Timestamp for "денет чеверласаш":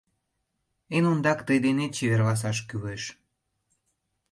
1.65-2.57